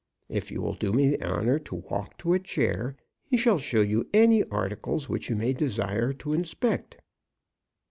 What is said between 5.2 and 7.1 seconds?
you may desire to inspect."